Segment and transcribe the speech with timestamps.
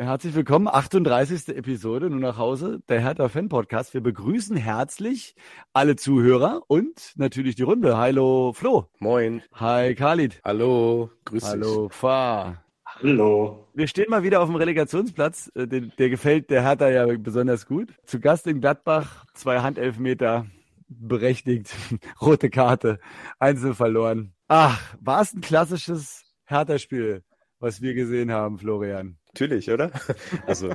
[0.00, 1.48] Herzlich willkommen, 38.
[1.56, 3.94] Episode, nur nach Hause, der Hertha Fan Podcast.
[3.94, 5.34] Wir begrüßen herzlich
[5.72, 7.96] alle Zuhörer und natürlich die Runde.
[7.96, 8.88] Hallo Flo.
[9.00, 9.42] Moin.
[9.54, 10.40] Hi Khalid.
[10.44, 11.50] Hallo, grüß dich.
[11.50, 12.62] Hallo Fa.
[12.84, 13.66] Hallo.
[13.74, 15.50] Wir stehen mal wieder auf dem Relegationsplatz.
[15.56, 17.92] Äh, der, der gefällt der Hertha ja besonders gut.
[18.04, 20.46] Zu Gast in Gladbach, zwei Handelfmeter,
[20.86, 21.74] berechtigt,
[22.22, 23.00] rote Karte,
[23.40, 24.32] einzeln verloren.
[24.46, 27.24] Ach, war es ein klassisches Hertha-Spiel,
[27.58, 29.17] was wir gesehen haben, Florian?
[29.34, 29.90] Natürlich, oder?
[30.46, 30.74] Also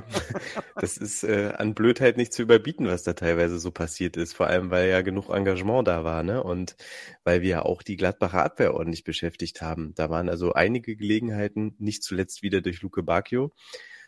[0.76, 4.34] das ist äh, an Blödheit nicht zu überbieten, was da teilweise so passiert ist.
[4.34, 6.42] Vor allem, weil ja genug Engagement da war, ne?
[6.42, 6.76] Und
[7.24, 9.92] weil wir ja auch die Gladbacher Abwehr ordentlich beschäftigt haben.
[9.96, 13.52] Da waren also einige Gelegenheiten, nicht zuletzt wieder durch Luke Bacchio.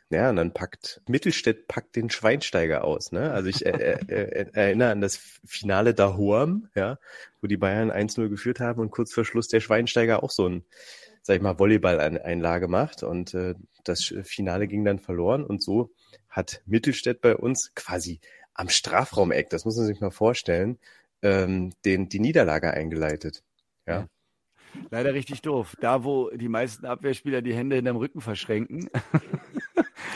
[0.09, 3.11] Ja, und dann packt Mittelstädt packt den Schweinsteiger aus.
[3.11, 3.33] Ne?
[3.33, 6.99] Also ich äh, äh, äh erinnere an das Finale da Hoam, ja,
[7.41, 10.65] wo die Bayern 1-0 geführt haben und kurz vor Schluss der Schweinsteiger auch so ein
[11.27, 15.91] sag ich mal, Volleyball-Einlage macht und äh, das Finale ging dann verloren und so
[16.31, 18.21] hat Mittelstädt bei uns quasi
[18.55, 20.79] am Strafraumeck, das muss man sich mal vorstellen,
[21.23, 23.43] ähm, den, die Niederlage eingeleitet.
[23.89, 24.07] Ja.
[24.91, 25.75] Leider richtig doof.
[25.81, 28.89] Da, wo die meisten Abwehrspieler die Hände hinterm Rücken verschränken.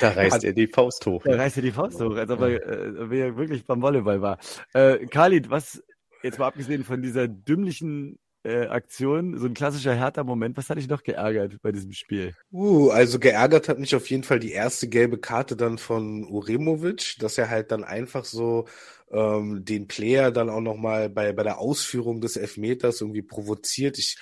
[0.00, 1.22] Da reißt hat, er die Faust hoch.
[1.24, 4.38] Da reißt er die Faust hoch, als ob er, äh, wirklich beim Volleyball war.
[4.72, 5.82] Äh, Khalid, was,
[6.22, 10.56] jetzt mal abgesehen von dieser dümmlichen äh, Aktion, so ein klassischer härter Moment.
[10.56, 12.34] Was hat dich noch geärgert bei diesem Spiel?
[12.52, 17.16] Uh, also geärgert hat mich auf jeden Fall die erste gelbe Karte dann von Uremovic,
[17.18, 18.66] dass er halt dann einfach so
[19.12, 23.98] ähm, den Player dann auch nochmal bei, bei der Ausführung des Elfmeters irgendwie provoziert.
[23.98, 24.16] Ich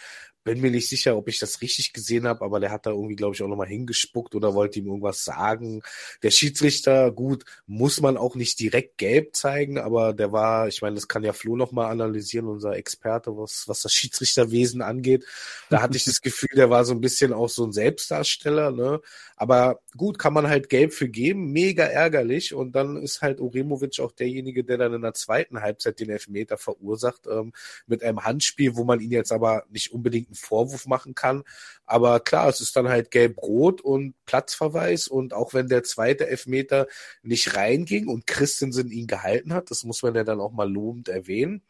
[0.44, 3.16] bin mir nicht sicher, ob ich das richtig gesehen habe, aber der hat da irgendwie,
[3.16, 5.82] glaube ich, auch nochmal hingespuckt oder wollte ihm irgendwas sagen.
[6.22, 10.94] Der Schiedsrichter, gut, muss man auch nicht direkt gelb zeigen, aber der war, ich meine,
[10.94, 15.24] das kann ja Flo nochmal analysieren, unser Experte, was, was das Schiedsrichterwesen angeht.
[15.68, 19.00] Da hatte ich das Gefühl, der war so ein bisschen auch so ein Selbstdarsteller, ne?
[19.36, 22.54] Aber gut, kann man halt gelb für geben, mega ärgerlich.
[22.54, 26.58] Und dann ist halt Uremovic auch derjenige, der dann in der zweiten Halbzeit den Elfmeter
[26.58, 27.52] verursacht, ähm,
[27.86, 31.44] mit einem Handspiel, wo man ihn jetzt aber nicht unbedingt Vorwurf machen kann.
[31.86, 35.08] Aber klar, es ist dann halt gelb-rot und Platzverweis.
[35.08, 36.86] Und auch wenn der zweite Elfmeter
[37.22, 41.08] nicht reinging und Christensen ihn gehalten hat, das muss man ja dann auch mal lobend
[41.08, 41.62] erwähnen,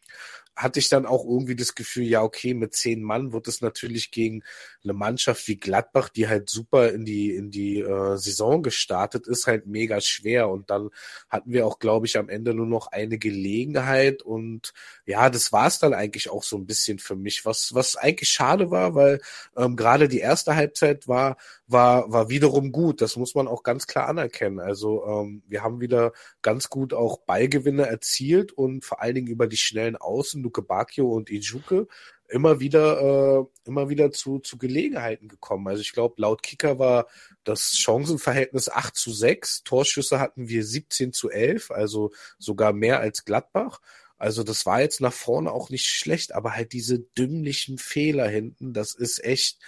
[0.59, 4.11] hatte ich dann auch irgendwie das Gefühl, ja, okay, mit zehn Mann wird es natürlich
[4.11, 4.43] gegen
[4.83, 9.47] eine Mannschaft wie Gladbach, die halt super in die, in die äh, Saison gestartet ist,
[9.47, 10.49] halt mega schwer.
[10.49, 10.91] Und dann
[11.29, 14.23] hatten wir auch, glaube ich, am Ende nur noch eine Gelegenheit.
[14.23, 14.73] Und
[15.07, 18.29] ja, das war es dann eigentlich auch so ein bisschen für mich, was, was eigentlich
[18.29, 19.21] schade war, weil
[19.57, 21.37] ähm, gerade die erste Halbzeit war,
[21.69, 23.01] war, war wiederum gut.
[23.01, 24.59] Das muss man auch ganz klar anerkennen.
[24.59, 29.47] Also ähm, wir haben wieder ganz gut auch Ballgewinne erzielt und vor allen Dingen über
[29.47, 31.87] die schnellen Außen Luke Bacchio und Ijuke
[32.27, 35.69] immer wieder, äh, immer wieder zu, zu Gelegenheiten gekommen.
[35.69, 37.07] Also ich glaube, laut Kicker war
[37.45, 39.63] das Chancenverhältnis 8 zu 6.
[39.65, 43.81] Torschüsse hatten wir 17 zu 11, also sogar mehr als Gladbach.
[44.17, 48.73] Also das war jetzt nach vorne auch nicht schlecht, aber halt diese dümmlichen Fehler hinten,
[48.73, 49.59] das ist echt,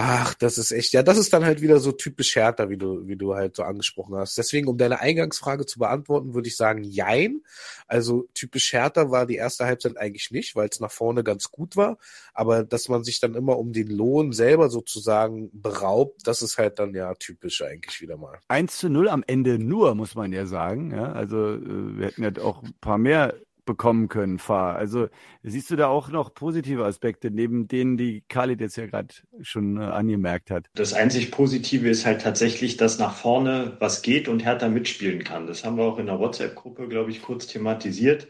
[0.00, 3.08] Ach, das ist echt, ja, das ist dann halt wieder so typisch härter, wie du,
[3.08, 4.38] wie du halt so angesprochen hast.
[4.38, 7.42] Deswegen, um deine Eingangsfrage zu beantworten, würde ich sagen, jein.
[7.88, 11.74] Also typisch härter war die erste Halbzeit eigentlich nicht, weil es nach vorne ganz gut
[11.74, 11.98] war.
[12.32, 16.78] Aber dass man sich dann immer um den Lohn selber sozusagen beraubt, das ist halt
[16.78, 18.38] dann ja typisch eigentlich wieder mal.
[18.46, 20.92] 1 zu 0 am Ende nur, muss man ja sagen.
[20.92, 23.34] Ja, also äh, wir hätten ja auch ein paar mehr
[23.68, 24.76] bekommen können, Fahr.
[24.76, 25.08] Also
[25.42, 29.76] siehst du da auch noch positive Aspekte, neben denen, die Khalid jetzt ja gerade schon
[29.76, 30.70] äh, angemerkt hat?
[30.74, 35.46] Das einzig Positive ist halt tatsächlich, dass nach vorne was geht und Hertha mitspielen kann.
[35.46, 38.26] Das haben wir auch in der WhatsApp-Gruppe, glaube ich, kurz thematisiert,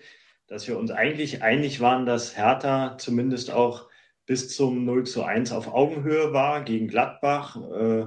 [0.48, 3.88] dass wir uns eigentlich einig waren, dass Hertha zumindest auch
[4.26, 7.56] bis zum 0 zu 1 auf Augenhöhe war gegen Gladbach.
[7.72, 8.06] Äh,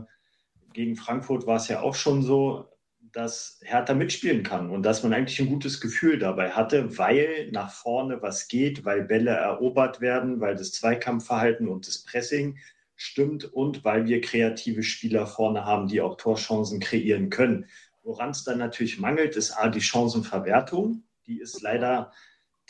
[0.74, 2.71] gegen Frankfurt war es ja auch schon so
[3.14, 7.72] dass Hertha mitspielen kann und dass man eigentlich ein gutes Gefühl dabei hatte, weil nach
[7.72, 12.58] vorne was geht, weil Bälle erobert werden, weil das Zweikampfverhalten und das Pressing
[12.96, 17.68] stimmt und weil wir kreative Spieler vorne haben, die auch Torchancen kreieren können.
[18.04, 21.04] Woran es dann natürlich mangelt, ist A, die Chancenverwertung.
[21.28, 22.12] Die ist leider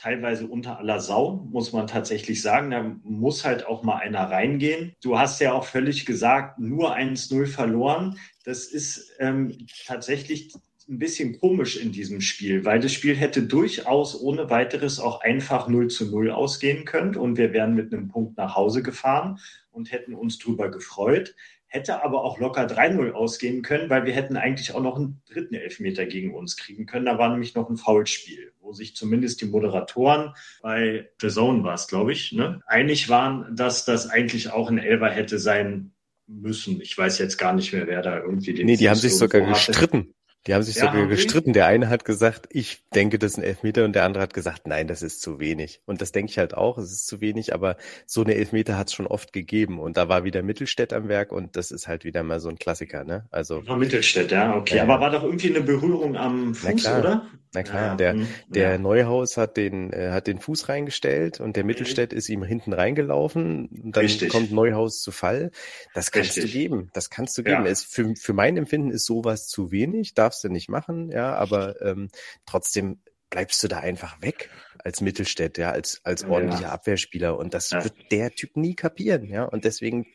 [0.02, 2.72] teilweise unter aller Sau, muss man tatsächlich sagen.
[2.72, 4.94] Da muss halt auch mal einer reingehen.
[5.02, 8.18] Du hast ja auch völlig gesagt, nur 1-0 verloren.
[8.44, 9.56] Das ist ähm,
[9.86, 10.54] tatsächlich
[10.90, 15.68] ein bisschen komisch in diesem Spiel, weil das Spiel hätte durchaus ohne weiteres auch einfach
[15.68, 19.40] 0 zu 0 ausgehen können und wir wären mit einem Punkt nach Hause gefahren
[19.70, 21.36] und hätten uns drüber gefreut
[21.72, 25.56] hätte aber auch locker 3-0 ausgehen können, weil wir hätten eigentlich auch noch einen dritten
[25.56, 27.06] Elfmeter gegen uns kriegen können.
[27.06, 31.76] Da war nämlich noch ein Foulspiel, wo sich zumindest die Moderatoren bei The Zone war
[31.76, 35.94] es, glaube ich, ne, einig waren, dass das eigentlich auch ein Elber hätte sein
[36.28, 36.82] müssen.
[36.82, 38.66] Ich weiß jetzt gar nicht mehr, wer da irgendwie den.
[38.66, 40.14] Nee, die haben sich sogar gestritten.
[40.48, 41.54] Die haben sich Ja, sogar haben gestritten.
[41.54, 44.68] Der eine hat gesagt, ich denke, das ist ein Elfmeter und der andere hat gesagt,
[44.68, 45.82] nein, das ist zu wenig.
[45.86, 47.78] Und das denke ich halt auch, es ist zu wenig, aber
[48.08, 49.80] so eine Elfmeter hat es schon oft gegeben.
[49.80, 52.58] Und da war wieder Mittelstädt am Werk und das ist halt wieder mal so ein
[52.58, 53.28] Klassiker, ne?
[53.32, 54.78] Also, Von Mittelstädt, ja, okay.
[54.78, 57.00] Ja, Aber war doch irgendwie eine Berührung am Na Fuß, klar.
[57.00, 57.28] oder?
[57.54, 58.80] na klar, Ja, der, hm, der.
[58.80, 63.68] Neuhaus hat den, äh, hat den Fuß reingestellt und der Mittelstädt ist ihm hinten reingelaufen.
[63.68, 64.30] Und dann Richtig.
[64.30, 65.52] kommt Neuhaus zu Fall.
[65.94, 66.54] Das kannst Richtig.
[66.54, 66.90] du geben.
[66.94, 67.66] Das kannst du geben.
[67.66, 70.14] Es, für, für mein Empfinden ist sowas zu wenig.
[70.32, 72.08] Darfst du nicht machen, ja, aber ähm,
[72.46, 74.50] trotzdem bleibst du da einfach weg
[74.82, 76.30] als Mittelstädt, ja, als, als Ja.
[76.30, 77.38] ordentlicher Abwehrspieler.
[77.38, 77.84] Und das Ja.
[77.84, 79.44] wird der Typ nie kapieren, ja.
[79.44, 80.06] Und deswegen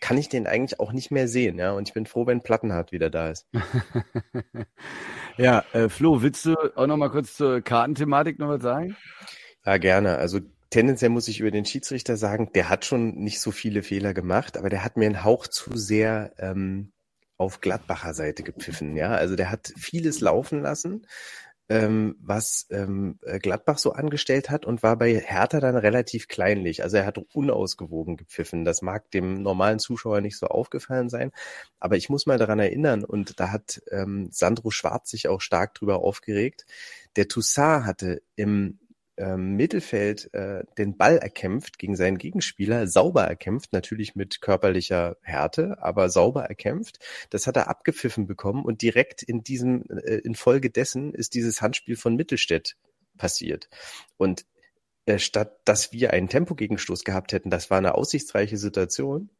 [0.00, 1.72] kann ich den eigentlich auch nicht mehr sehen, ja.
[1.72, 3.46] Und ich bin froh, wenn Plattenhardt wieder da ist.
[5.36, 8.96] Ja, äh, Flo, willst du auch noch mal kurz zur Kartenthematik noch was sagen?
[9.66, 10.16] Ja, gerne.
[10.16, 10.40] Also
[10.70, 14.56] tendenziell muss ich über den Schiedsrichter sagen, der hat schon nicht so viele Fehler gemacht,
[14.56, 16.92] aber der hat mir einen Hauch zu sehr ähm,
[17.36, 18.96] auf Gladbacher Seite gepfiffen.
[18.96, 21.06] Ja, also der hat vieles laufen lassen,
[21.68, 26.82] ähm, was ähm, äh, Gladbach so angestellt hat und war bei Hertha dann relativ kleinlich.
[26.82, 28.64] Also er hat unausgewogen gepfiffen.
[28.64, 31.32] Das mag dem normalen Zuschauer nicht so aufgefallen sein,
[31.80, 35.74] aber ich muss mal daran erinnern und da hat ähm, Sandro Schwarz sich auch stark
[35.74, 36.66] drüber aufgeregt.
[37.16, 38.78] Der Toussaint hatte im
[39.16, 45.78] ähm, Mittelfeld äh, den Ball erkämpft gegen seinen Gegenspieler, sauber erkämpft, natürlich mit körperlicher Härte,
[45.80, 46.98] aber sauber erkämpft.
[47.30, 52.16] Das hat er abgepfiffen bekommen und direkt in diesem, äh, infolgedessen ist dieses Handspiel von
[52.16, 52.76] Mittelstädt
[53.16, 53.68] passiert.
[54.16, 54.46] Und
[55.06, 59.30] äh, statt dass wir einen Tempogegenstoß gehabt hätten, das war eine aussichtsreiche Situation,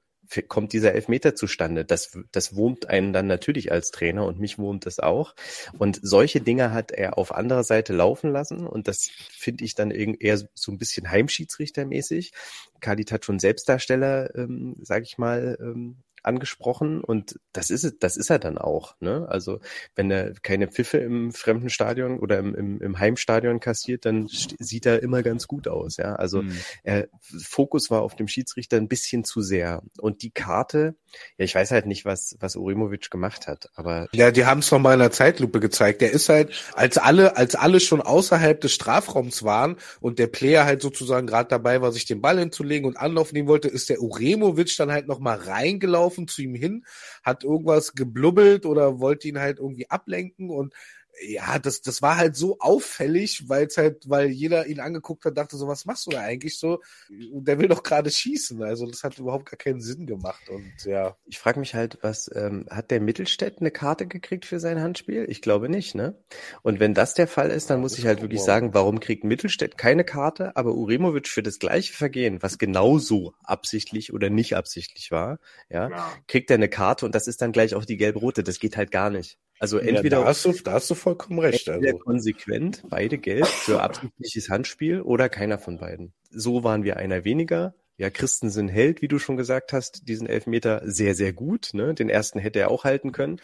[0.49, 1.85] kommt dieser Elfmeter zustande.
[1.85, 5.35] Das, das wurmt einen dann natürlich als Trainer und mich wurmt es auch.
[5.79, 9.91] Und solche Dinge hat er auf anderer Seite laufen lassen und das finde ich dann
[9.91, 12.33] eher so ein bisschen Heimschiedsrichtermäßig.
[12.81, 18.17] Khalid hat schon Selbstdarsteller, ähm, sage ich mal, ähm, angesprochen und das ist es, das
[18.17, 18.95] ist er dann auch.
[19.01, 19.27] Ne?
[19.29, 19.61] Also
[19.95, 24.87] wenn er keine Pfiffe im fremden Stadion oder im, im, im Heimstadion kassiert, dann sieht
[24.87, 25.97] er immer ganz gut aus.
[25.97, 26.53] Ja, also Hm.
[26.85, 29.83] äh, Fokus war auf dem Schiedsrichter ein bisschen zu sehr.
[29.99, 30.95] Und die Karte,
[31.39, 34.71] ja, ich weiß halt nicht, was, was Orimovic gemacht hat, aber Ja, die haben es
[34.71, 36.01] noch mal in der Zeitlupe gezeigt.
[36.03, 40.65] Der ist halt, als alle, als alle schon außerhalb des Strafraums waren und der Player
[40.65, 44.01] halt sozusagen gerade dabei war, sich den Ball hinzulegen und Anlauf nehmen wollte, ist der
[44.03, 46.85] Uremovic dann halt noch mal reingelaufen zu ihm hin,
[47.23, 50.75] hat irgendwas geblubbelt oder wollte ihn halt irgendwie ablenken und
[51.23, 55.37] ja, das, das war halt so auffällig, weil es halt, weil jeder ihn angeguckt hat,
[55.39, 56.81] dachte so, was machst du da eigentlich so?
[57.09, 58.63] Der will doch gerade schießen.
[58.63, 61.17] Also das hat überhaupt gar keinen Sinn gemacht und ja.
[61.25, 65.27] ich frage mich halt, was ähm, hat der Mittelstädt eine Karte gekriegt für sein Handspiel?
[65.29, 66.23] Ich glaube nicht, ne?
[66.63, 69.01] Und wenn das der Fall ist, dann Ja, muss ich halt wirklich wir sagen, warum
[69.01, 74.57] kriegt Mittelstädt keine Karte, aber Uremovic für das gleiche Vergehen, was genauso absichtlich oder nicht
[74.57, 75.39] absichtlich war,
[75.71, 76.23] ja, Ja.
[76.29, 78.43] kriegt er eine Karte und das ist dann gleich auch die gelb-rote.
[78.43, 79.39] Das geht halt gar nicht.
[79.59, 81.69] Also ja entweder da, hast du, da hast du vollkommen recht.
[81.69, 81.99] Also.
[81.99, 86.13] konsequent, beide gelb für absichtliches Handspiel oder keiner von beiden.
[86.31, 87.75] So waren wir einer weniger.
[87.99, 91.71] Ja, Christensen hält, wie du schon gesagt hast, diesen Elfmeter sehr, sehr gut.
[91.73, 91.95] Ne?
[91.95, 93.41] Den ersten hätte er auch halten können.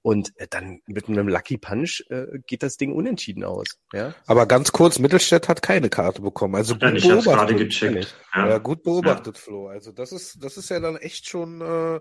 [0.00, 3.76] Und äh, dann mit einem Lucky Punch äh, geht das Ding unentschieden aus.
[3.92, 6.54] Ja, Aber ganz kurz, Mittelstädt hat keine Karte bekommen.
[6.54, 7.58] Also gut ich habe es gerade beobachtet.
[7.58, 8.16] gecheckt.
[8.34, 8.58] Ja, Ja.
[8.58, 9.68] gut beobachtet, Flo.
[9.68, 12.00] Also das ist, das ist ja dann echt schon äh,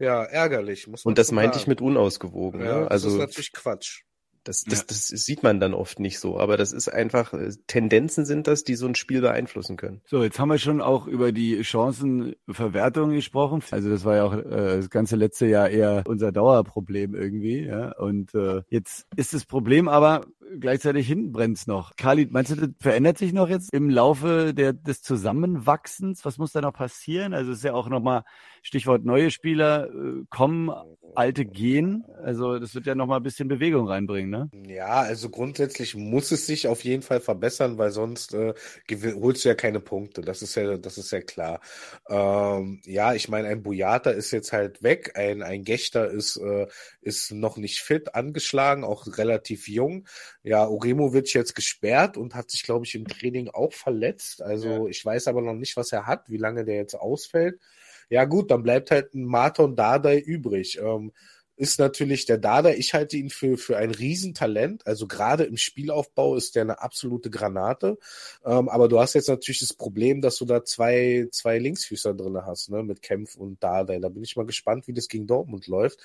[0.00, 0.86] ja ärgerlich.
[0.88, 2.60] Muss man und das schon meinte ich mit unausgewogen.
[2.60, 2.86] Ja, ne?
[2.88, 4.02] das ist Also natürlich Quatsch.
[4.44, 6.38] das, das, das sieht man dann oft nicht so.
[6.38, 10.00] Aber das ist einfach, äh, Tendenzen sind das, die so ein Spiel beeinflussen können.
[10.06, 13.62] So, jetzt haben wir schon auch über die Chancenverwertung gesprochen.
[13.70, 17.66] Also das war ja auch äh, das ganze letzte Jahr eher unser Dauerproblem irgendwie.
[17.66, 17.92] Ja?
[17.98, 20.26] Und äh, jetzt ist das Problem aber
[20.58, 21.96] gleichzeitig hinten brennt's noch.
[21.96, 26.24] Khalid, meinst du, das verändert sich noch jetzt im Laufe der, des Zusammenwachsens?
[26.24, 27.34] Was muss da noch passieren?
[27.34, 28.24] Also es ist ja auch nochmal
[28.62, 30.70] Stichwort neue Spieler äh, kommen,
[31.14, 32.04] alte gehen.
[32.22, 34.50] Also das wird ja nochmal ein bisschen Bewegung reinbringen, ne?
[34.68, 38.54] Ja, also grundsätzlich muss es sich auf jeden Fall verbessern, weil sonst äh,
[38.90, 40.20] holst du ja keine Punkte.
[40.20, 41.60] Das ist ja, das ist ja klar.
[42.08, 46.66] Ähm, ja, ich meine, ein Bujata ist jetzt halt weg, ein, ein Gechter ist, äh,
[47.00, 50.06] ist noch nicht fit, angeschlagen, auch relativ jung.
[50.42, 54.40] Ja, Uremovic jetzt gesperrt und hat sich, glaube ich, im Training auch verletzt.
[54.40, 57.60] Also ich weiß aber noch nicht, was er hat, wie lange der jetzt ausfällt.
[58.08, 60.78] Ja gut, dann bleibt halt ein Marton Dardai übrig.
[60.80, 61.12] Ähm,
[61.60, 62.70] ist natürlich der Dada.
[62.70, 64.86] Ich halte ihn für, für ein Riesentalent.
[64.86, 67.98] Also gerade im Spielaufbau ist der eine absolute Granate.
[68.46, 72.46] Ähm, aber du hast jetzt natürlich das Problem, dass du da zwei, zwei Linksfüßer drinne
[72.46, 73.98] hast, ne, mit Kempf und Dada.
[73.98, 75.98] Da bin ich mal gespannt, wie das gegen Dortmund läuft.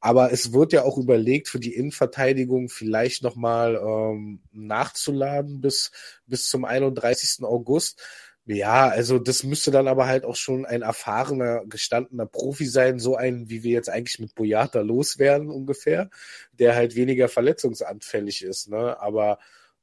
[0.00, 5.92] Aber es wird ja auch überlegt, für die Innenverteidigung vielleicht nochmal ähm, nachzuladen bis,
[6.26, 7.44] bis zum 31.
[7.44, 8.02] August.
[8.48, 13.16] Ja, also das müsste dann aber halt auch schon ein erfahrener, gestandener Profi sein, so
[13.16, 16.10] ein, wie wir jetzt eigentlich mit Boyata loswerden ungefähr,
[16.52, 18.68] der halt weniger verletzungsanfällig ist.
[18.68, 19.00] Ne?
[19.00, 19.40] Aber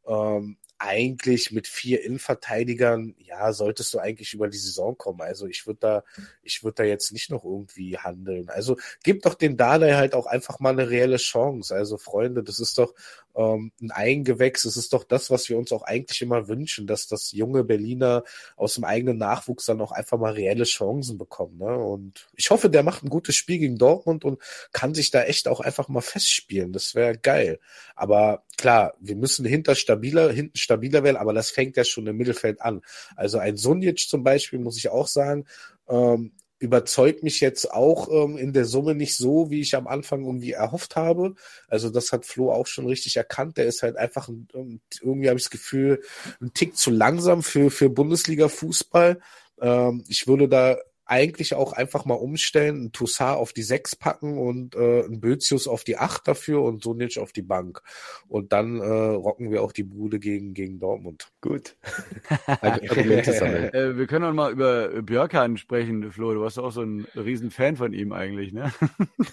[0.07, 5.21] ähm, eigentlich mit vier Innenverteidigern, ja, solltest du eigentlich über die Saison kommen.
[5.21, 6.03] Also ich würde da,
[6.41, 8.49] ich würde da jetzt nicht noch irgendwie handeln.
[8.49, 11.75] Also gib doch den Dardai halt auch einfach mal eine reelle Chance.
[11.75, 12.93] Also Freunde, das ist doch
[13.35, 14.63] ähm, ein Eigengewächs.
[14.63, 18.23] Das ist doch das, was wir uns auch eigentlich immer wünschen, dass das junge Berliner
[18.55, 21.57] aus dem eigenen Nachwuchs dann auch einfach mal reelle Chancen bekommen.
[21.57, 21.77] Ne?
[21.77, 25.47] Und ich hoffe, der macht ein gutes Spiel gegen Dortmund und kann sich da echt
[25.47, 26.73] auch einfach mal festspielen.
[26.73, 27.59] Das wäre geil.
[27.95, 32.17] Aber klar, wir müssen hinter stabiler, hinten stabiler werden, aber das fängt ja schon im
[32.17, 32.81] Mittelfeld an.
[33.15, 35.45] Also ein Sunic zum Beispiel, muss ich auch sagen,
[35.89, 40.23] ähm, überzeugt mich jetzt auch ähm, in der Summe nicht so, wie ich am Anfang
[40.23, 41.35] irgendwie erhofft habe.
[41.67, 43.57] Also das hat Flo auch schon richtig erkannt.
[43.57, 46.01] Der ist halt einfach, ein, ähm, irgendwie habe ich das Gefühl,
[46.41, 49.19] ein Tick zu langsam für, für Bundesliga-Fußball.
[49.59, 54.37] Ähm, ich würde da eigentlich auch einfach mal umstellen, einen Toussaint auf die 6 packen
[54.37, 57.81] und äh, einen Bözius auf die 8 dafür und Sonic auf die Bank.
[58.27, 61.27] Und dann äh, rocken wir auch die Bude gegen, gegen Dortmund.
[61.41, 61.75] Gut.
[62.45, 63.73] Argumente sammeln.
[63.73, 66.33] Äh, wir können auch mal über Björkan sprechen, Flo.
[66.33, 68.71] Du warst auch so ein Riesenfan von ihm eigentlich, ne?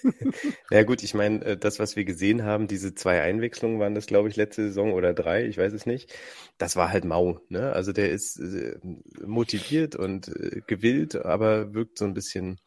[0.70, 4.06] ja gut, ich meine, äh, das, was wir gesehen haben, diese zwei Einwechslungen waren das,
[4.06, 6.12] glaube ich, letzte Saison oder drei, ich weiß es nicht.
[6.58, 7.72] Das war halt mau, ne?
[7.72, 8.76] Also der ist äh,
[9.24, 12.58] motiviert und äh, gewillt, aber wirkt so ein bisschen,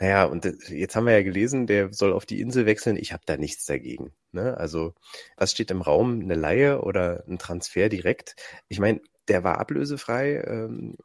[0.00, 2.96] naja, und jetzt haben wir ja gelesen, der soll auf die Insel wechseln.
[2.96, 4.12] Ich habe da nichts dagegen.
[4.32, 4.56] Ne?
[4.56, 4.94] Also,
[5.36, 6.20] was steht im Raum?
[6.20, 8.36] Eine Laie oder ein Transfer direkt?
[8.68, 10.96] Ich meine, der war ablösefrei, ähm,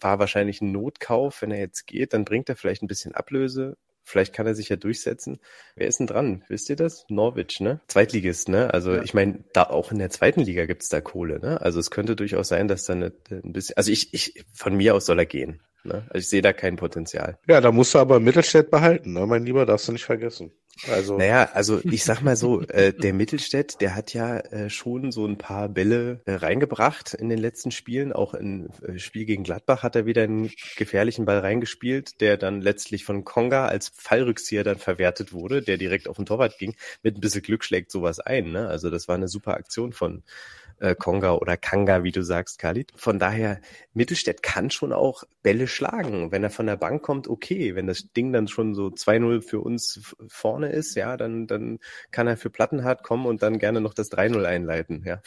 [0.00, 1.42] war wahrscheinlich ein Notkauf.
[1.42, 3.76] Wenn er jetzt geht, dann bringt er vielleicht ein bisschen Ablöse.
[4.08, 5.40] Vielleicht kann er sich ja durchsetzen.
[5.74, 6.44] Wer ist denn dran?
[6.48, 7.04] Wisst ihr das?
[7.08, 7.80] Norwich, ne?
[7.88, 8.72] Zweitligist, ne?
[8.72, 9.02] Also ja.
[9.02, 11.60] ich meine, da auch in der zweiten Liga gibt's da Kohle, ne?
[11.60, 13.76] Also es könnte durchaus sein, dass da eine, ein bisschen.
[13.76, 15.60] Also ich, ich, von mir aus soll er gehen.
[15.82, 16.04] Ne?
[16.08, 17.38] Also ich sehe da kein Potenzial.
[17.48, 19.26] Ja, da musst du aber Mittelstädt behalten, ne?
[19.26, 20.52] mein Lieber, darfst du nicht vergessen.
[20.90, 21.16] Also.
[21.16, 25.26] Naja, also ich sag mal so, äh, der Mittelstädt, der hat ja äh, schon so
[25.26, 28.12] ein paar Bälle äh, reingebracht in den letzten Spielen.
[28.12, 32.60] Auch im äh, Spiel gegen Gladbach hat er wieder einen gefährlichen Ball reingespielt, der dann
[32.60, 36.74] letztlich von Konga als Fallrückzieher dann verwertet wurde, der direkt auf den Torwart ging.
[37.02, 38.52] Mit ein bisschen Glück schlägt sowas ein.
[38.52, 38.68] Ne?
[38.68, 40.22] Also das war eine super Aktion von
[40.78, 42.92] äh, Konga oder Kanga, wie du sagst, Khalid.
[42.96, 43.60] Von daher,
[43.94, 46.32] Mittelstädt kann schon auch Bälle schlagen.
[46.32, 47.74] Wenn er von der Bank kommt, okay.
[47.74, 51.78] Wenn das Ding dann schon so 2-0 für uns vorne ist, ja, dann, dann
[52.10, 55.22] kann er für Plattenhardt kommen und dann gerne noch das 3-0 einleiten, ja.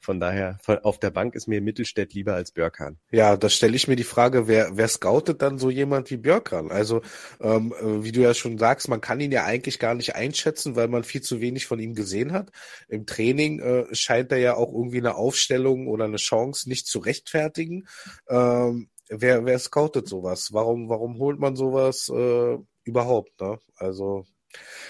[0.00, 2.98] Von daher, von, auf der Bank ist mir Mittelstädt lieber als Björkan.
[3.10, 6.70] Ja, da stelle ich mir die Frage, wer, wer scoutet dann so jemand wie Björkan?
[6.70, 7.02] Also,
[7.40, 10.76] ähm, äh, wie du ja schon sagst, man kann ihn ja eigentlich gar nicht einschätzen,
[10.76, 12.50] weil man viel zu wenig von ihm gesehen hat.
[12.88, 16.86] Im Training äh, scheint er ja auch irgendwie irgendwie eine Aufstellung oder eine Chance nicht
[16.86, 17.86] zu rechtfertigen.
[18.28, 20.52] Ähm, wer, wer scoutet sowas?
[20.52, 23.40] Warum, warum holt man sowas äh, überhaupt?
[23.40, 23.58] Ne?
[23.76, 24.24] Also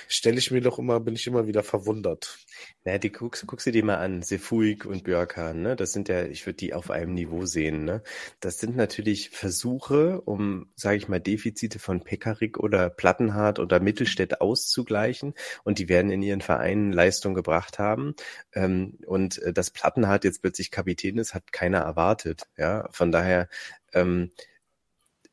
[0.08, 2.38] stelle ich mir doch immer, bin ich immer wieder verwundert.
[2.84, 5.76] Na, die guckst, guckst du dir mal an, Sefuig und Björkan, ne?
[5.76, 8.02] Das sind ja, ich würde die auf einem Niveau sehen, ne?
[8.40, 14.40] Das sind natürlich Versuche, um, sage ich mal, Defizite von Pekarik oder Plattenhardt oder Mittelstädt
[14.40, 15.34] auszugleichen.
[15.64, 18.14] Und die werden in ihren Vereinen Leistung gebracht haben.
[18.54, 22.44] Ähm, und äh, dass Plattenhardt jetzt plötzlich Kapitän ist, hat keiner erwartet.
[22.56, 23.48] Ja, von daher.
[23.92, 24.30] Ähm,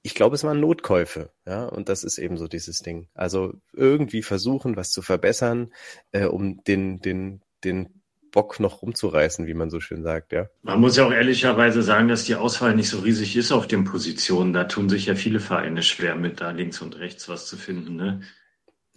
[0.04, 3.08] ich glaube, es waren Notkäufe, ja, und das ist eben so dieses Ding.
[3.14, 5.74] Also irgendwie versuchen, was zu verbessern,
[6.12, 10.50] äh, um den, den, den Bock noch rumzureißen, wie man so schön sagt, ja.
[10.62, 13.86] Man muss ja auch ehrlicherweise sagen, dass die Auswahl nicht so riesig ist auf den
[13.86, 14.52] Positionen.
[14.52, 17.96] Da tun sich ja viele Vereine schwer mit, da links und rechts was zu finden,
[17.96, 18.22] ne?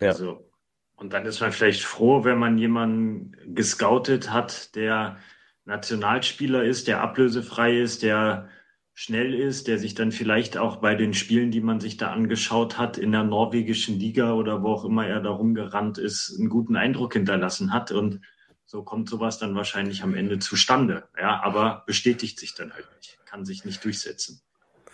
[0.00, 0.08] Ja.
[0.08, 0.50] Also,
[0.96, 5.18] und dann ist man vielleicht froh, wenn man jemanden gescoutet hat, der
[5.66, 8.48] Nationalspieler ist, der ablösefrei ist, der
[8.98, 12.78] schnell ist, der sich dann vielleicht auch bei den Spielen, die man sich da angeschaut
[12.78, 16.76] hat, in der norwegischen Liga oder wo auch immer er da rumgerannt ist, einen guten
[16.76, 17.92] Eindruck hinterlassen hat.
[17.92, 18.22] Und
[18.64, 21.10] so kommt sowas dann wahrscheinlich am Ende zustande.
[21.20, 24.40] Ja, aber bestätigt sich dann halt nicht, kann sich nicht durchsetzen.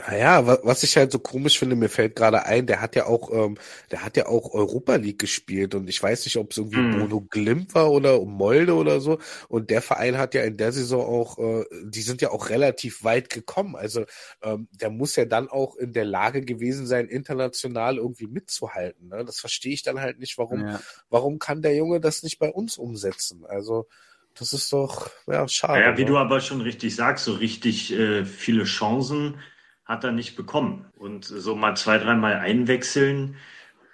[0.06, 3.30] Naja, was ich halt so komisch finde, mir fällt gerade ein, der hat ja auch,
[3.32, 3.56] ähm,
[3.90, 6.99] der hat ja auch Europa League gespielt und ich weiß nicht, ob es irgendwie mm.
[6.99, 9.18] Bodo Glimt war oder Molde oder so.
[9.49, 13.04] Und der Verein hat ja in der Saison auch, äh, die sind ja auch relativ
[13.04, 13.76] weit gekommen.
[13.76, 14.04] Also
[14.42, 19.09] ähm, der muss ja dann auch in der Lage gewesen sein, international irgendwie mitzuhalten.
[19.09, 19.25] Ne?
[19.25, 20.80] Das verstehe ich dann halt nicht, warum, ja.
[21.11, 23.44] warum kann der Junge das nicht bei uns umsetzen?
[23.47, 23.87] Also
[24.35, 25.82] das ist doch ja schade.
[25.82, 26.11] Ja, wie ne?
[26.11, 29.37] du aber schon richtig sagst, so richtig äh, viele Chancen
[29.85, 30.87] hat er nicht bekommen.
[30.97, 33.37] Und so mal zwei, dreimal einwechseln,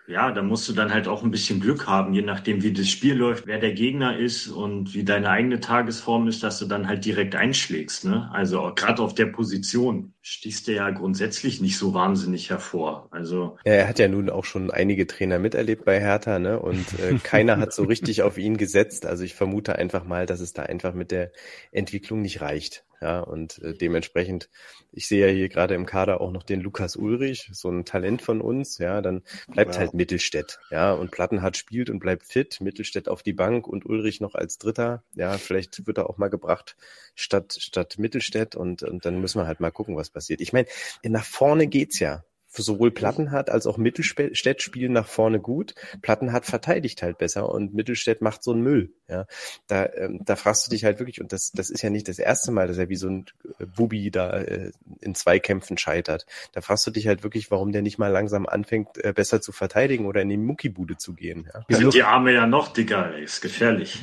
[0.09, 2.88] ja, da musst du dann halt auch ein bisschen Glück haben, je nachdem, wie das
[2.88, 6.88] Spiel läuft, wer der Gegner ist und wie deine eigene Tagesform ist, dass du dann
[6.88, 8.07] halt direkt einschlägst.
[8.07, 8.30] Ne?
[8.33, 13.09] Also gerade auf der Position stichst du ja grundsätzlich nicht so wahnsinnig hervor.
[13.11, 16.59] Also ja, er hat ja nun auch schon einige Trainer miterlebt bei Hertha, ne?
[16.59, 19.04] Und äh, keiner hat so richtig auf ihn gesetzt.
[19.04, 21.33] Also ich vermute einfach mal, dass es da einfach mit der
[21.71, 22.85] Entwicklung nicht reicht.
[23.00, 24.50] Ja, und äh, dementsprechend,
[24.90, 28.22] ich sehe ja hier gerade im Kader auch noch den Lukas Ulrich, so ein Talent
[28.22, 29.80] von uns, ja, dann bleibt ja.
[29.80, 34.20] halt Mittelstädt, ja, und Plattenhardt spielt und bleibt fit, Mittelstädt auf die Bank und Ulrich
[34.20, 36.76] noch als Dritter, ja, vielleicht wird er auch mal gebracht
[37.14, 40.40] statt, statt Mittelstädt und, und dann müssen wir halt mal gucken, was passiert.
[40.40, 40.66] Ich meine,
[41.04, 45.74] nach vorne geht's ja, sowohl Plattenhardt als auch Mittelstädt spielen nach vorne gut.
[46.02, 48.90] Plattenhardt verteidigt halt besser und Mittelstädt macht so einen Müll.
[49.08, 49.26] Ja,
[49.66, 52.18] da, ähm, da fragst du dich halt wirklich, und das, das ist ja nicht das
[52.18, 53.26] erste Mal, dass er wie so ein
[53.58, 56.26] äh, Bubi da äh, in Zweikämpfen scheitert.
[56.52, 59.52] Da fragst du dich halt wirklich, warum der nicht mal langsam anfängt, äh, besser zu
[59.52, 61.48] verteidigen oder in die Muckibude zu gehen.
[61.68, 61.76] Ja.
[61.76, 63.24] Sind die Arme ja noch dicker, ey.
[63.24, 64.00] ist gefährlich.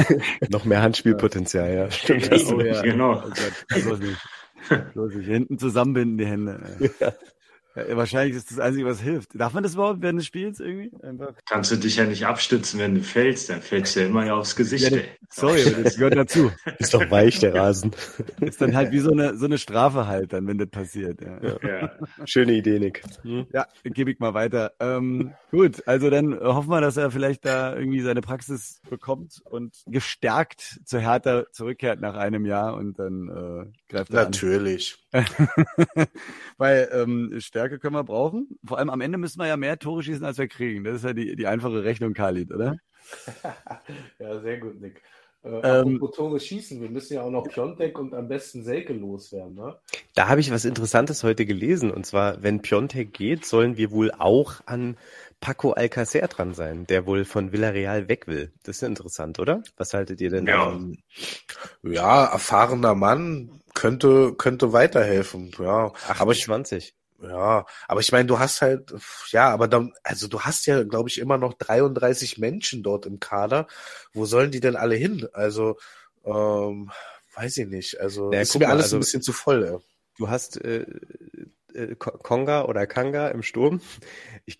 [0.48, 1.90] noch mehr Handspielpotenzial, ja.
[1.90, 2.30] Stimmt.
[2.46, 2.82] Oh, ja.
[2.82, 3.22] Genau.
[3.24, 5.26] Oh Gott, bloß nicht.
[5.26, 6.60] Hinten zusammenbinden die Hände.
[7.00, 7.12] Ja.
[7.76, 9.38] Ja, wahrscheinlich ist das Einzige, was hilft.
[9.38, 10.90] Darf man das überhaupt während des Spiels irgendwie?
[11.02, 11.34] Einfach?
[11.44, 14.34] Kannst du dich ja nicht abstützen, wenn du fällst, dann fällst du ja immer ja
[14.34, 14.90] aufs Gesicht.
[14.90, 16.50] Ja, sorry, das gehört dazu.
[16.78, 17.90] Ist doch weich, der Rasen.
[18.40, 21.20] Ist dann halt wie so eine, so eine Strafe halt dann, wenn das passiert.
[21.20, 21.58] Ja.
[21.62, 21.90] ja.
[22.24, 23.02] Schöne Idee, Nick.
[23.22, 23.46] Hm?
[23.52, 24.72] Ja, gebe ich mal weiter.
[24.80, 29.82] Ähm, gut, also dann hoffen wir, dass er vielleicht da irgendwie seine Praxis bekommt und
[29.86, 35.05] gestärkt zu Hertha zurückkehrt nach einem Jahr und dann äh, greift er Natürlich.
[36.58, 38.58] Weil ähm, Stärke können wir brauchen.
[38.64, 40.84] Vor allem am Ende müssen wir ja mehr Tore schießen, als wir kriegen.
[40.84, 42.76] Das ist ja die, die einfache Rechnung, Khalid, oder?
[44.18, 45.02] ja, sehr gut, Nick.
[45.46, 49.54] Äh, ähm, Tore schießen, wir müssen ja auch noch Piontek und am besten Selke loswerden.
[49.54, 49.76] Ne?
[50.14, 51.90] Da habe ich was Interessantes heute gelesen.
[51.92, 54.96] Und zwar, wenn Piontek geht, sollen wir wohl auch an
[55.40, 58.52] Paco Alcacer dran sein, der wohl von Villarreal weg will.
[58.64, 59.62] Das ist interessant, oder?
[59.76, 60.64] Was haltet ihr denn ja.
[60.64, 60.98] davon?
[61.82, 65.92] Ja, erfahrener Mann könnte, könnte weiterhelfen, ja.
[66.08, 66.18] 28.
[66.18, 68.94] Aber ich, ja, aber ich meine, du hast halt,
[69.30, 73.20] ja, aber dann, also du hast ja, glaube ich, immer noch 33 Menschen dort im
[73.20, 73.66] Kader.
[74.12, 75.26] Wo sollen die denn alle hin?
[75.32, 75.76] Also,
[76.24, 76.90] ähm,
[77.34, 78.00] weiß ich nicht.
[78.00, 79.64] Also, ja, ist mir alles also, ein bisschen zu voll.
[79.64, 79.78] Ey.
[80.18, 80.86] Du hast äh,
[81.74, 83.80] äh, Konga oder Kanga im Sturm.
[84.44, 84.58] Ich,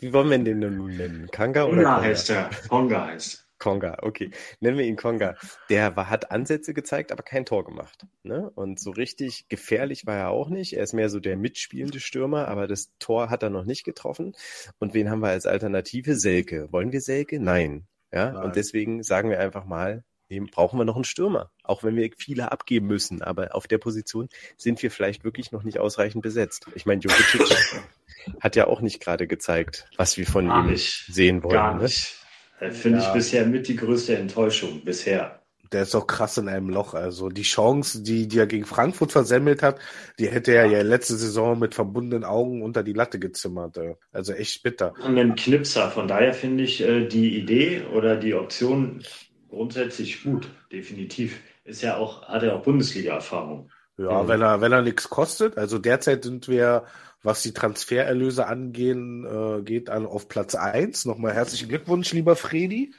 [0.00, 1.28] wie wollen wir den nun nennen?
[1.30, 2.00] Kanga oder Konga?
[2.02, 2.50] heißt er.
[2.68, 3.47] Konga heißt.
[3.58, 4.30] Konga, okay.
[4.60, 5.36] Nennen wir ihn Konga.
[5.68, 8.06] Der war, hat Ansätze gezeigt, aber kein Tor gemacht.
[8.22, 8.50] Ne?
[8.54, 10.76] Und so richtig gefährlich war er auch nicht.
[10.76, 14.34] Er ist mehr so der mitspielende Stürmer, aber das Tor hat er noch nicht getroffen.
[14.78, 16.14] Und wen haben wir als Alternative?
[16.14, 16.72] Selke.
[16.72, 17.40] Wollen wir Selke?
[17.40, 17.86] Nein.
[18.12, 18.44] Ja, Nein.
[18.44, 20.04] und deswegen sagen wir einfach mal,
[20.50, 21.50] brauchen wir noch einen Stürmer.
[21.62, 23.22] Auch wenn wir viele abgeben müssen.
[23.22, 26.66] Aber auf der Position sind wir vielleicht wirklich noch nicht ausreichend besetzt.
[26.74, 27.82] Ich meine, Jokicic
[28.40, 31.06] hat ja auch nicht gerade gezeigt, was wir von Gar ihm nicht.
[31.06, 31.54] sehen wollen.
[31.54, 31.84] Gar ne?
[31.84, 32.14] nicht.
[32.22, 32.27] Ne?
[32.70, 33.06] Finde ja.
[33.06, 34.84] ich bisher mit die größte Enttäuschung.
[34.84, 35.42] Bisher.
[35.72, 36.94] Der ist doch krass in einem Loch.
[36.94, 39.78] Also die Chance, die, die er gegen Frankfurt versemmelt hat,
[40.18, 43.78] die hätte er ja letzte Saison mit verbundenen Augen unter die Latte gezimmert.
[44.10, 44.94] Also echt bitter.
[45.04, 45.90] Und ein Knipser.
[45.90, 49.02] Von daher finde ich äh, die Idee oder die Option
[49.50, 51.40] grundsätzlich gut, definitiv.
[51.64, 53.70] Ist ja auch, hat er auch Bundesliga-Erfahrung.
[53.98, 54.28] Ja, mhm.
[54.28, 55.58] wenn er, wenn er nichts kostet.
[55.58, 56.84] Also derzeit sind wir,
[57.22, 61.04] was die Transfererlöse angehen, äh, geht an auf Platz eins.
[61.04, 62.94] Nochmal herzlichen Glückwunsch, lieber Fredi.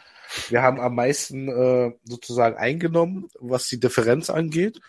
[0.50, 4.80] Wir haben am meisten äh, sozusagen eingenommen, was die Differenz angeht.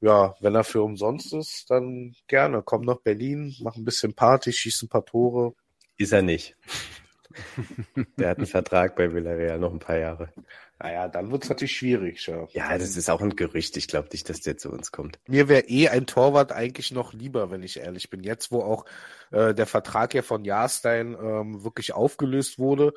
[0.00, 2.62] Ja, wenn er für umsonst ist, dann gerne.
[2.64, 5.54] Komm nach Berlin, mach ein bisschen Party, schieß ein paar Tore.
[5.96, 6.56] Ist er nicht.
[8.18, 10.28] Der hat einen Vertrag bei Villarreal noch ein paar Jahre.
[10.78, 12.26] Naja, dann wird es natürlich schwierig.
[12.26, 12.48] Ja.
[12.50, 13.76] ja, das ist auch ein Gerücht.
[13.76, 15.18] Ich glaube nicht, dass der zu uns kommt.
[15.28, 18.24] Mir wäre eh ein Torwart eigentlich noch lieber, wenn ich ehrlich bin.
[18.24, 18.84] Jetzt, wo auch
[19.30, 22.94] äh, der Vertrag ja von Jahrstein ähm, wirklich aufgelöst wurde,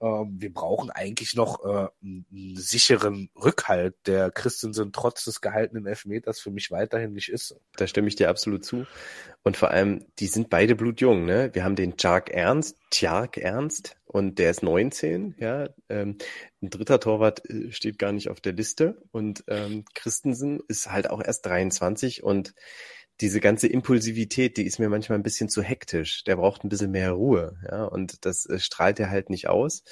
[0.00, 6.50] wir brauchen eigentlich noch äh, einen sicheren Rückhalt, der Christensen trotz des gehaltenen Elfmeters für
[6.50, 7.56] mich weiterhin nicht ist.
[7.76, 8.86] Da stimme ich dir absolut zu.
[9.42, 11.24] Und vor allem, die sind beide blutjung.
[11.24, 11.50] Ne?
[11.52, 15.34] Wir haben den Tjark Ernst, Tjark Ernst, und der ist 19.
[15.38, 16.16] Ja, ähm,
[16.62, 21.10] ein dritter Torwart äh, steht gar nicht auf der Liste und ähm, Christensen ist halt
[21.10, 22.54] auch erst 23 und
[23.20, 26.24] diese ganze Impulsivität, die ist mir manchmal ein bisschen zu hektisch.
[26.24, 29.84] Der braucht ein bisschen mehr Ruhe, ja, und das äh, strahlt er halt nicht aus.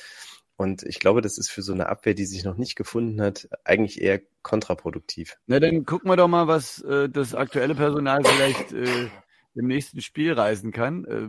[0.57, 3.49] Und ich glaube, das ist für so eine Abwehr, die sich noch nicht gefunden hat,
[3.65, 5.37] eigentlich eher kontraproduktiv.
[5.47, 9.09] Na, dann gucken wir doch mal, was äh, das aktuelle Personal vielleicht äh,
[9.55, 11.05] im nächsten Spiel reisen kann.
[11.05, 11.29] Äh,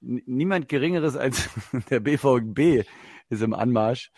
[0.00, 1.48] niemand Geringeres als
[1.90, 2.86] der BVB
[3.30, 4.12] ist im Anmarsch.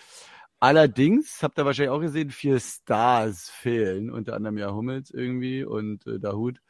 [0.62, 6.06] Allerdings, habt ihr wahrscheinlich auch gesehen, vier Stars fehlen, unter anderem ja Hummels irgendwie und
[6.06, 6.60] äh, Dahut.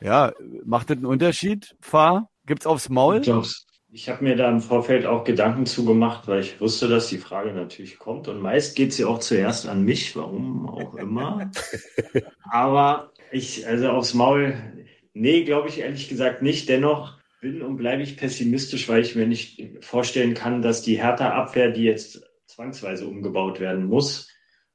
[0.00, 0.32] Ja,
[0.64, 2.30] macht das einen Unterschied, Fahr?
[2.46, 3.28] Gibt's aufs Maul?
[3.30, 7.18] Aufs, Ich habe mir da im Vorfeld auch Gedanken zugemacht, weil ich wusste, dass die
[7.18, 8.28] Frage natürlich kommt.
[8.28, 11.50] Und meist geht sie auch zuerst an mich, warum auch immer.
[12.50, 14.54] Aber ich, also aufs Maul,
[15.14, 16.68] nee, glaube ich ehrlich gesagt nicht.
[16.68, 21.70] Dennoch bin und bleibe ich pessimistisch, weil ich mir nicht vorstellen kann, dass die Hertha-Abwehr,
[21.70, 24.28] die jetzt zwangsweise umgebaut werden muss,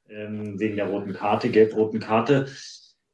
[0.09, 2.47] ähm, wegen der roten Karte, gelb-roten Karte,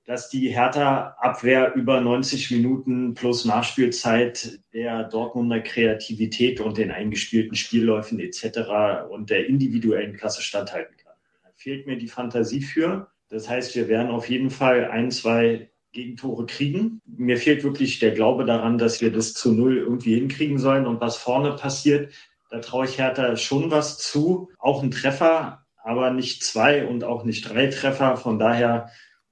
[0.09, 8.19] dass die Hertha-Abwehr über 90 Minuten plus Nachspielzeit der Dortmunder Kreativität und den eingespielten Spielläufen
[8.19, 9.05] etc.
[9.11, 11.13] und der individuellen Klasse standhalten kann.
[11.43, 13.11] Da fehlt mir die Fantasie für.
[13.29, 17.01] Das heißt, wir werden auf jeden Fall ein, zwei Gegentore kriegen.
[17.05, 20.87] Mir fehlt wirklich der Glaube daran, dass wir das zu null irgendwie hinkriegen sollen.
[20.87, 22.11] Und was vorne passiert,
[22.49, 24.49] da traue ich Hertha schon was zu.
[24.57, 28.17] Auch ein Treffer, aber nicht zwei und auch nicht drei Treffer.
[28.17, 28.89] Von daher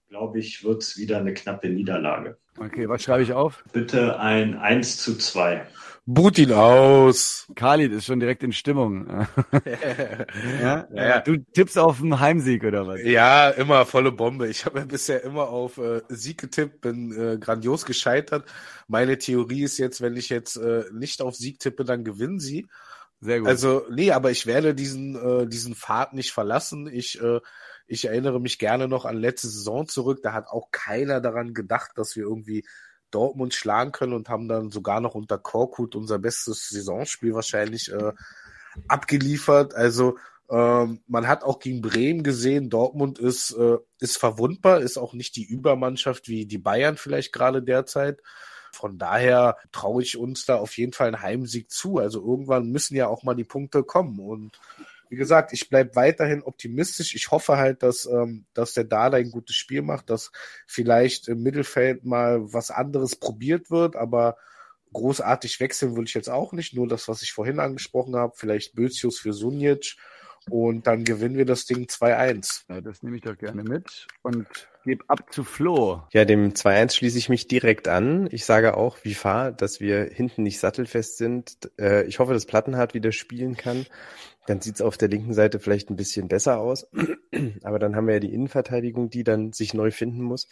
[0.09, 2.37] glaube ich, wird es wieder eine knappe Niederlage.
[2.57, 3.63] Okay, was schreibe ich auf?
[3.73, 5.67] Bitte ein 1 zu 2.
[6.09, 7.47] Boot ihn aus.
[7.53, 9.27] Khalid ist schon direkt in Stimmung.
[10.61, 10.87] ja?
[10.93, 13.01] Ja, Du tippst auf einen Heimsieg oder was?
[13.03, 14.47] Ja, immer volle Bombe.
[14.47, 18.45] Ich habe ja bisher immer auf äh, Sieg getippt, bin äh, grandios gescheitert.
[18.87, 22.67] Meine Theorie ist jetzt, wenn ich jetzt äh, nicht auf Sieg tippe, dann gewinnen sie.
[23.19, 23.49] Sehr gut.
[23.49, 26.87] Also, nee, aber ich werde diesen, äh, diesen Pfad nicht verlassen.
[26.87, 27.41] Ich äh,
[27.87, 30.19] ich erinnere mich gerne noch an letzte Saison zurück.
[30.21, 32.65] Da hat auch keiner daran gedacht, dass wir irgendwie
[33.11, 38.11] Dortmund schlagen können und haben dann sogar noch unter Korkut unser bestes Saisonspiel wahrscheinlich äh,
[38.87, 39.73] abgeliefert.
[39.73, 40.17] Also
[40.49, 45.35] ähm, man hat auch gegen Bremen gesehen, Dortmund ist, äh, ist verwundbar, ist auch nicht
[45.35, 48.21] die Übermannschaft wie die Bayern vielleicht gerade derzeit.
[48.71, 51.97] Von daher traue ich uns da auf jeden Fall einen Heimsieg zu.
[51.97, 54.19] Also irgendwann müssen ja auch mal die Punkte kommen.
[54.19, 54.59] Und
[55.09, 57.15] wie gesagt, ich bleibe weiterhin optimistisch.
[57.15, 60.31] Ich hoffe halt, dass, ähm, dass der Dada ein gutes Spiel macht, dass
[60.65, 64.37] vielleicht im Mittelfeld mal was anderes probiert wird, aber
[64.93, 66.73] großartig wechseln würde ich jetzt auch nicht.
[66.73, 69.95] Nur das, was ich vorhin angesprochen habe, vielleicht Bözius für Sunic
[70.49, 72.63] und dann gewinnen wir das Ding 2-1.
[72.69, 74.47] Ja, das nehme ich doch gerne mit und
[74.85, 76.03] gebe ab zu Flo.
[76.13, 78.29] Ja, dem 2-1 schließe ich mich direkt an.
[78.31, 81.57] Ich sage auch, wie fahr, dass wir hinten nicht sattelfest sind.
[81.77, 83.85] Äh, ich hoffe, dass Plattenhardt wieder spielen kann.
[84.47, 86.87] Dann sieht's auf der linken Seite vielleicht ein bisschen besser aus.
[87.63, 90.47] Aber dann haben wir ja die Innenverteidigung, die dann sich neu finden muss.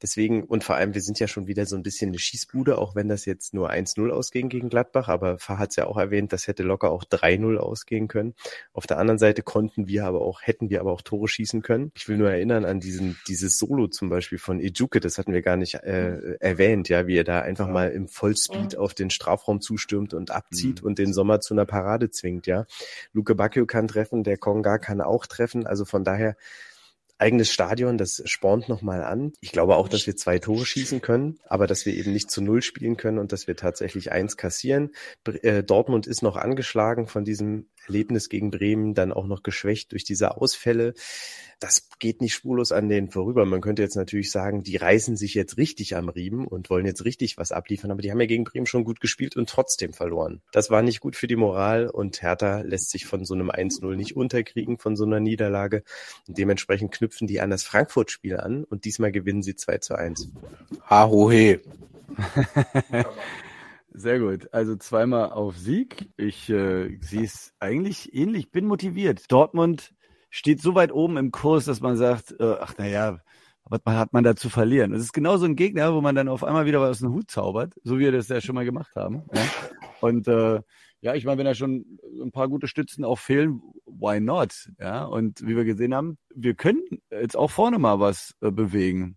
[0.00, 2.94] Deswegen, und vor allem, wir sind ja schon wieder so ein bisschen eine Schießbude, auch
[2.94, 5.08] wenn das jetzt nur 1-0 ausging gegen Gladbach.
[5.08, 8.34] Aber Fahr hat's ja auch erwähnt, das hätte locker auch 3-0 ausgehen können.
[8.72, 11.90] Auf der anderen Seite konnten wir aber auch, hätten wir aber auch Tore schießen können.
[11.96, 15.42] Ich will nur erinnern an diesen, dieses Solo zum Beispiel von Ejuke, das hatten wir
[15.42, 19.60] gar nicht äh, erwähnt, ja, wie er da einfach mal im Vollspeed auf den Strafraum
[19.60, 20.86] zustürmt und abzieht mhm.
[20.86, 22.66] und den Sommer zu einer Parade zwingt, ja.
[23.12, 25.66] Luke Bacchio kann treffen, der Konga kann auch treffen.
[25.66, 26.36] Also von daher
[27.18, 29.32] eigenes Stadion, das spornt nochmal an.
[29.40, 32.40] Ich glaube auch, dass wir zwei Tore schießen können, aber dass wir eben nicht zu
[32.40, 34.92] Null spielen können und dass wir tatsächlich eins kassieren.
[35.24, 40.04] Äh, Dortmund ist noch angeschlagen von diesem Erlebnis gegen Bremen, dann auch noch geschwächt durch
[40.04, 40.94] diese Ausfälle
[41.60, 43.44] das geht nicht spurlos an denen vorüber.
[43.44, 47.04] Man könnte jetzt natürlich sagen, die reißen sich jetzt richtig am Riemen und wollen jetzt
[47.04, 50.40] richtig was abliefern, aber die haben ja gegen Bremen schon gut gespielt und trotzdem verloren.
[50.52, 53.96] Das war nicht gut für die Moral und Hertha lässt sich von so einem 1-0
[53.96, 55.82] nicht unterkriegen, von so einer Niederlage.
[56.28, 60.28] Und dementsprechend knüpfen die an das Frankfurt-Spiel an und diesmal gewinnen sie 2 zu 1.
[60.88, 61.58] Ha, ho, he.
[63.90, 64.52] Sehr gut.
[64.52, 66.10] Also zweimal auf Sieg.
[66.16, 68.50] Ich äh, sehe es eigentlich ähnlich.
[68.50, 69.30] Bin motiviert.
[69.30, 69.94] Dortmund
[70.30, 73.18] steht so weit oben im Kurs, dass man sagt, äh, ach naja,
[73.64, 74.92] was hat man da zu verlieren?
[74.92, 77.12] Es ist genau so ein Gegner, wo man dann auf einmal wieder was aus dem
[77.12, 79.24] Hut zaubert, so wie wir das ja schon mal gemacht haben.
[79.32, 79.42] Ja?
[80.00, 80.60] Und äh,
[81.00, 84.70] ja, ich meine, wenn da schon ein paar gute Stützen auch fehlen, why not?
[84.80, 89.16] Ja, und wie wir gesehen haben, wir können jetzt auch vorne mal was äh, bewegen.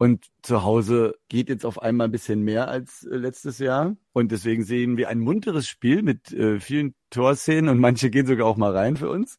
[0.00, 3.96] Und zu Hause geht jetzt auf einmal ein bisschen mehr als äh, letztes Jahr.
[4.14, 8.46] Und deswegen sehen wir ein munteres Spiel mit äh, vielen Torszenen und manche gehen sogar
[8.46, 9.36] auch mal rein für uns.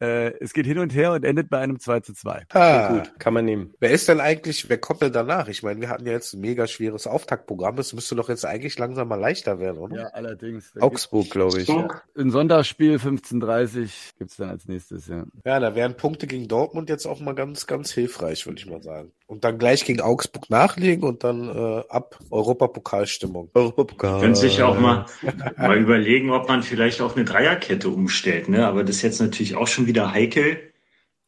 [0.00, 2.46] Äh, es geht hin und her und endet bei einem 2 zu 2.
[2.54, 3.74] Ah, gut, kann man nehmen.
[3.80, 5.48] Wer ist denn eigentlich, wer kommt denn danach?
[5.48, 7.76] Ich meine, wir hatten ja jetzt ein mega schweres Auftaktprogramm.
[7.76, 9.94] Es müsste doch jetzt eigentlich langsam mal leichter werden, oder?
[9.94, 10.72] Ja, allerdings.
[10.80, 11.68] Augsburg, glaube ich.
[11.68, 12.00] Ja.
[12.16, 15.26] Ein Sonntagsspiel 15.30 gibt's dann als nächstes, ja.
[15.44, 18.82] Ja, da wären Punkte gegen Dortmund jetzt auch mal ganz, ganz hilfreich, würde ich mal
[18.82, 19.12] sagen.
[19.28, 23.50] Und dann gleich gegen Augsburg nachlegen und dann äh, ab Europapokalstimmung.
[23.52, 24.22] Europapokal.
[24.22, 25.04] Können sich auch mal,
[25.58, 28.66] mal überlegen, ob man vielleicht auf eine Dreierkette umstellt, ne?
[28.66, 30.56] Aber das ist jetzt natürlich auch schon wieder heikel,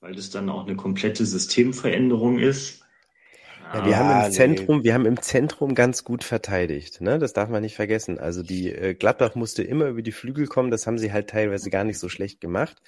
[0.01, 2.81] weil das dann auch eine komplette Systemveränderung ist.
[3.75, 4.85] Ja, wir ah, haben im Zentrum, nee.
[4.85, 7.19] wir haben im Zentrum ganz gut verteidigt, ne?
[7.19, 8.19] Das darf man nicht vergessen.
[8.19, 11.69] Also die äh, Gladbach musste immer über die Flügel kommen, das haben sie halt teilweise
[11.69, 12.79] gar nicht so schlecht gemacht.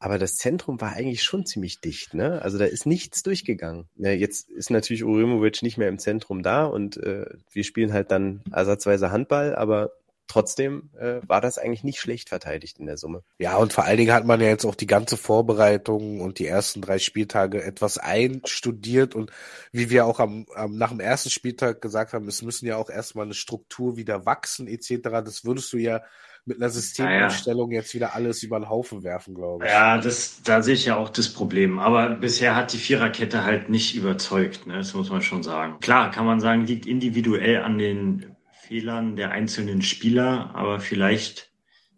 [0.00, 2.40] Aber das Zentrum war eigentlich schon ziemlich dicht, ne?
[2.42, 3.88] Also da ist nichts durchgegangen.
[3.96, 8.10] Ja, jetzt ist natürlich Uremovic nicht mehr im Zentrum da und äh, wir spielen halt
[8.12, 9.90] dann ersatzweise Handball, aber
[10.28, 13.24] trotzdem äh, war das eigentlich nicht schlecht verteidigt in der Summe.
[13.38, 16.46] Ja, und vor allen Dingen hat man ja jetzt auch die ganze Vorbereitung und die
[16.46, 19.32] ersten drei Spieltage etwas einstudiert und
[19.72, 22.90] wie wir auch am, am nach dem ersten Spieltag gesagt haben, es müssen ja auch
[22.90, 25.00] erstmal eine Struktur wieder wachsen etc.
[25.24, 26.02] Das würdest du ja
[26.48, 27.80] mit einer Systemumstellung ja, ja.
[27.82, 29.70] jetzt wieder alles über den Haufen werfen, glaube ich.
[29.70, 31.78] Ja, das, da sehe ich ja auch das Problem.
[31.78, 34.78] Aber bisher hat die Viererkette halt nicht überzeugt, ne?
[34.78, 35.78] das muss man schon sagen.
[35.80, 41.52] Klar, kann man sagen, liegt individuell an den Fehlern der einzelnen Spieler, aber vielleicht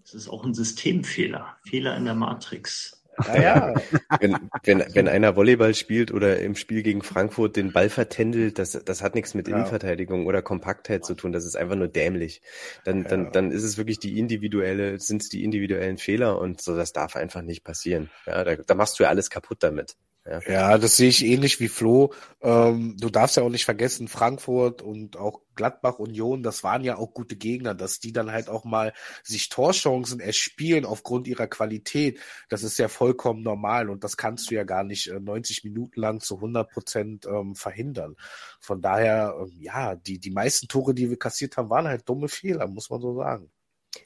[0.04, 2.99] ist es auch ein Systemfehler, Fehler in der Matrix.
[3.18, 3.74] Naja,
[4.20, 8.72] wenn, wenn, wenn einer Volleyball spielt oder im Spiel gegen Frankfurt den Ball vertändelt, das,
[8.72, 9.56] das hat nichts mit ja.
[9.56, 11.32] Innenverteidigung oder Kompaktheit zu tun.
[11.32, 12.42] Das ist einfach nur dämlich.
[12.84, 13.30] Dann, dann, ja.
[13.30, 17.16] dann ist es wirklich die individuelle, sind es die individuellen Fehler und so, das darf
[17.16, 18.10] einfach nicht passieren.
[18.26, 19.96] Ja, da, da machst du ja alles kaputt damit.
[20.26, 20.40] Ja.
[20.46, 22.12] ja, das sehe ich ähnlich wie Flo.
[22.42, 26.98] Ähm, du darfst ja auch nicht vergessen, Frankfurt und auch Gladbach Union, das waren ja
[26.98, 32.20] auch gute Gegner, dass die dann halt auch mal sich Torchancen erspielen aufgrund ihrer Qualität.
[32.50, 35.98] Das ist ja vollkommen normal und das kannst du ja gar nicht äh, 90 Minuten
[36.00, 38.14] lang zu 100 Prozent ähm, verhindern.
[38.60, 42.28] Von daher, ähm, ja, die, die meisten Tore, die wir kassiert haben, waren halt dumme
[42.28, 43.50] Fehler, muss man so sagen.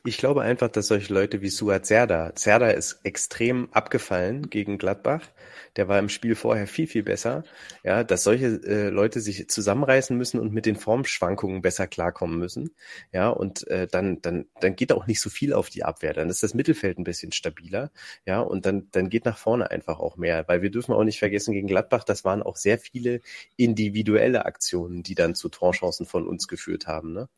[0.03, 5.29] Ich glaube einfach, dass solche Leute wie Suat Zerda, Zerda ist extrem abgefallen gegen Gladbach.
[5.77, 7.45] Der war im Spiel vorher viel, viel besser.
[7.83, 12.71] Ja, dass solche äh, Leute sich zusammenreißen müssen und mit den Formschwankungen besser klarkommen müssen.
[13.13, 16.15] Ja, und äh, dann, dann, dann geht auch nicht so viel auf die Abwehr.
[16.15, 17.91] Dann ist das Mittelfeld ein bisschen stabiler.
[18.25, 20.47] Ja, und dann, dann geht nach vorne einfach auch mehr.
[20.49, 23.21] Weil wir dürfen auch nicht vergessen, gegen Gladbach, das waren auch sehr viele
[23.57, 27.13] individuelle Aktionen, die dann zu Torchancen von uns geführt haben.
[27.13, 27.29] Ne?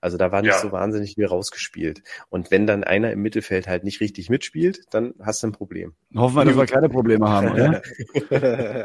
[0.00, 0.60] Also da war nicht ja.
[0.60, 1.93] so wahnsinnig viel rausgespielt.
[2.30, 5.94] Und wenn dann einer im Mittelfeld halt nicht richtig mitspielt, dann hast du ein Problem.
[6.14, 7.82] Hoffen wir, dass wir keine Probleme haben, oder?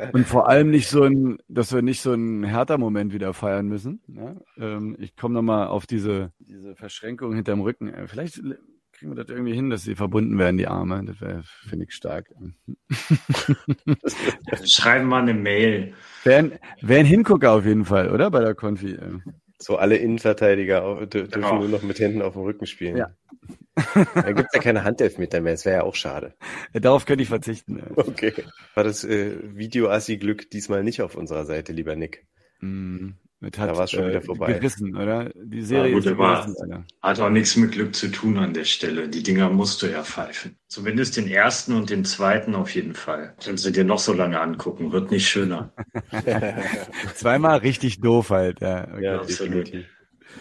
[0.14, 4.02] Und vor allem nicht so ein, dass wir nicht so einen Hertha-Moment wieder feiern müssen.
[4.08, 4.36] Ja?
[4.58, 7.94] Ähm, ich komme nochmal auf diese, diese Verschränkung hinterm Rücken.
[7.94, 8.42] Äh, vielleicht
[9.00, 11.02] kriegen wir das irgendwie hin, dass sie verbunden werden, die Arme.
[11.06, 12.30] Das wäre, finde ich, stark.
[14.66, 15.94] Schreiben wir eine Mail.
[16.26, 18.30] Wäre ein Hingucker auf jeden Fall, oder?
[18.30, 18.98] Bei der Konfi.
[19.62, 21.60] So alle Innenverteidiger dürfen genau.
[21.60, 22.96] nur noch mit Händen auf dem Rücken spielen.
[22.96, 23.12] Ja.
[24.16, 26.34] da gibt es ja keine Handelfmeter mehr, das wäre ja auch schade.
[26.74, 27.84] Darauf könnte ich verzichten.
[27.96, 28.34] Okay.
[28.74, 32.26] War das äh, Video-Assi-Glück diesmal nicht auf unserer Seite, lieber Nick?
[32.62, 33.12] Mm.
[33.42, 34.54] Mit hat, da war schon wieder äh, vorbei.
[34.54, 35.30] Gerissen, oder?
[35.34, 36.86] Die Serie ja, gut, ist gerissen, Alter.
[37.02, 39.08] Hat auch nichts mit Glück zu tun an der Stelle.
[39.08, 40.58] Die Dinger musst du ja pfeifen.
[40.68, 43.36] Zumindest den ersten und den zweiten auf jeden Fall.
[43.42, 44.92] Kannst du dir noch so lange angucken.
[44.92, 45.72] Wird nicht schöner.
[47.16, 48.60] Zweimal richtig doof halt.
[48.60, 49.04] Ja, okay.
[49.04, 49.72] ja absolut.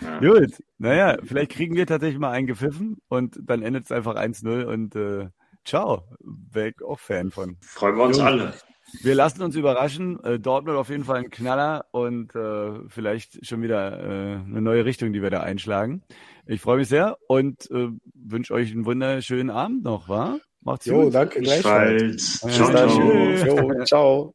[0.03, 0.19] Ja.
[0.19, 4.65] Gut, naja, vielleicht kriegen wir tatsächlich mal einen gepfiffen und dann endet es einfach 1-0
[4.65, 5.29] und äh,
[5.65, 6.03] ciao.
[6.21, 7.57] Wäre auch Fan von.
[7.61, 8.27] Freuen wir uns Gut.
[8.27, 8.55] alle.
[9.03, 10.23] Wir lassen uns überraschen.
[10.25, 14.85] Äh, Dortmund auf jeden Fall ein Knaller und äh, vielleicht schon wieder äh, eine neue
[14.85, 16.03] Richtung, die wir da einschlagen.
[16.47, 20.39] Ich freue mich sehr und äh, wünsche euch einen wunderschönen Abend noch, wa?
[20.61, 21.15] Macht's jo, gut.
[21.15, 22.41] Danke, gleichfalls.
[22.41, 23.37] Ciao, ciao.
[23.37, 23.85] ciao.
[23.85, 24.27] ciao.